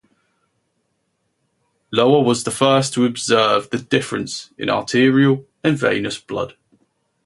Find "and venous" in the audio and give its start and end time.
5.63-6.17